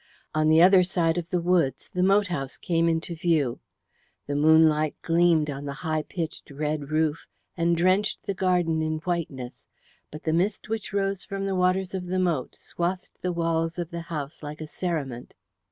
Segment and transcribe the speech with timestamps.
[0.33, 3.59] On the other side of the woods the moat house came into view.
[4.25, 9.67] The moonlight gleamed on the high pitched red roof, and drenched the garden in whiteness,
[10.09, 13.91] but the mist which rose from the waters of the moat swathed the walls of
[13.91, 15.35] the house like a cerement.